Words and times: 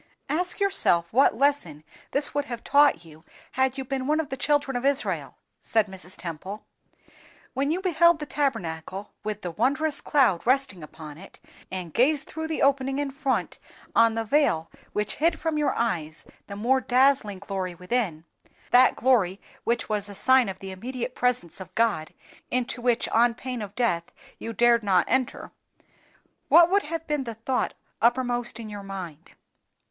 "Ask 0.29 0.59
yourself 0.59 1.13
what 1.13 1.37
lesson 1.37 1.83
this 2.09 2.33
would 2.33 2.45
have 2.45 2.63
taught 2.63 3.05
you 3.05 3.23
had 3.51 3.77
you 3.77 3.85
been 3.85 4.07
one 4.07 4.19
of 4.19 4.29
the 4.29 4.35
children 4.35 4.75
of 4.75 4.83
Israel," 4.83 5.37
said 5.61 5.85
Mrs. 5.85 6.17
Temple. 6.17 6.65
"When 7.53 7.69
you 7.69 7.81
beheld 7.81 8.17
the 8.17 8.25
Tabernacle 8.25 9.11
with 9.23 9.43
the 9.43 9.51
wondrous 9.51 10.01
cloud 10.01 10.41
resting 10.43 10.81
upon 10.81 11.19
it, 11.19 11.39
and 11.71 11.93
gazed 11.93 12.25
through 12.25 12.47
the 12.47 12.63
opening 12.63 12.97
in 12.97 13.11
front 13.11 13.59
on 13.95 14.15
the 14.15 14.23
veil 14.23 14.71
which 14.91 15.17
hid 15.17 15.39
from 15.39 15.59
your 15.59 15.75
eyes 15.75 16.25
the 16.47 16.55
more 16.55 16.81
dazzling 16.81 17.37
glory 17.37 17.75
within—that 17.75 18.95
glory 18.95 19.39
which 19.65 19.87
was 19.87 20.09
a 20.09 20.15
sign 20.15 20.49
of 20.49 20.57
the 20.57 20.71
immediate 20.71 21.13
presence 21.13 21.59
of 21.59 21.75
God, 21.75 22.11
into 22.49 22.81
which 22.81 23.07
on 23.09 23.35
pain 23.35 23.61
of 23.61 23.75
death 23.75 24.05
you 24.39 24.51
dared 24.51 24.81
not 24.81 25.05
enter—what 25.07 26.71
would 26.71 26.81
have 26.89 27.05
been 27.05 27.23
the 27.25 27.35
thought 27.35 27.75
uppermost 28.01 28.59
in 28.59 28.67
your 28.67 28.81
mind?" 28.81 29.33